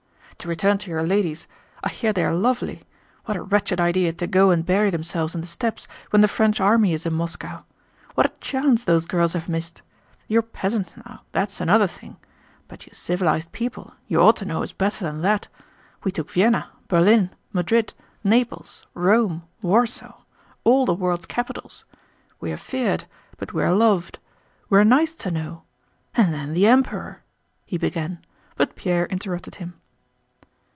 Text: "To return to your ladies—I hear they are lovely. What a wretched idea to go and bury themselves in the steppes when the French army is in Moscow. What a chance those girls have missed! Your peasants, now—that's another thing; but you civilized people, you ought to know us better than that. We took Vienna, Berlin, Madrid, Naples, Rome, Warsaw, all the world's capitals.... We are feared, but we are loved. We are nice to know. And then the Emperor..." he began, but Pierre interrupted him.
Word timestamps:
"To 0.37 0.49
return 0.49 0.79
to 0.79 0.89
your 0.89 1.03
ladies—I 1.03 1.89
hear 1.89 2.11
they 2.11 2.23
are 2.25 2.33
lovely. 2.33 2.81
What 3.25 3.37
a 3.37 3.43
wretched 3.43 3.79
idea 3.79 4.11
to 4.13 4.25
go 4.25 4.49
and 4.49 4.65
bury 4.65 4.89
themselves 4.89 5.35
in 5.35 5.41
the 5.41 5.45
steppes 5.45 5.87
when 6.09 6.23
the 6.23 6.27
French 6.27 6.59
army 6.59 6.93
is 6.93 7.05
in 7.05 7.13
Moscow. 7.13 7.61
What 8.15 8.25
a 8.25 8.37
chance 8.39 8.83
those 8.83 9.05
girls 9.05 9.33
have 9.33 9.47
missed! 9.47 9.83
Your 10.27 10.41
peasants, 10.41 10.95
now—that's 10.97 11.61
another 11.61 11.85
thing; 11.85 12.17
but 12.67 12.87
you 12.87 12.91
civilized 12.95 13.51
people, 13.51 13.93
you 14.07 14.19
ought 14.19 14.35
to 14.37 14.45
know 14.45 14.63
us 14.63 14.71
better 14.71 15.05
than 15.05 15.21
that. 15.21 15.47
We 16.03 16.11
took 16.11 16.31
Vienna, 16.31 16.71
Berlin, 16.87 17.29
Madrid, 17.53 17.93
Naples, 18.23 18.87
Rome, 18.95 19.43
Warsaw, 19.61 20.21
all 20.63 20.87
the 20.87 20.95
world's 20.95 21.27
capitals.... 21.27 21.85
We 22.39 22.51
are 22.51 22.57
feared, 22.57 23.05
but 23.37 23.53
we 23.53 23.61
are 23.63 23.73
loved. 23.75 24.17
We 24.71 24.79
are 24.79 24.83
nice 24.83 25.13
to 25.17 25.29
know. 25.29 25.65
And 26.15 26.33
then 26.33 26.55
the 26.55 26.65
Emperor..." 26.65 27.21
he 27.63 27.77
began, 27.77 28.25
but 28.57 28.75
Pierre 28.75 29.05
interrupted 29.05 29.53
him. 29.61 29.75